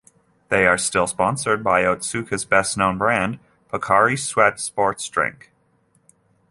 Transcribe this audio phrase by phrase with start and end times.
[0.49, 3.37] They are still sponsored by Otsuka's best-known brand,
[3.71, 5.51] Pocari Sweat sports drink.